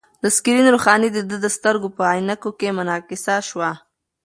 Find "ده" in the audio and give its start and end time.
1.29-1.37